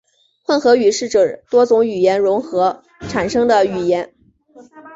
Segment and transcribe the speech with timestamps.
[0.43, 4.15] 混合语是指多种语言融合产生的语言。